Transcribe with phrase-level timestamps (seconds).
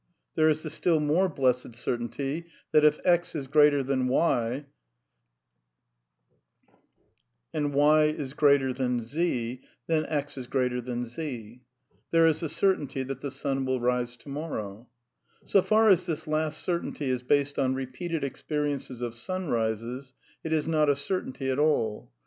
[0.33, 4.65] There is the still more blessed certainty that if X is greater than T
[7.53, 11.61] and Y is greater than Z, then X is greater than Z.
[12.09, 14.87] There is the certainty that the sun will rise to morrow.
[15.45, 20.51] So far as this last certainty is based on repeated ex periences of sunrises, it
[20.51, 22.11] is not a certainty at all.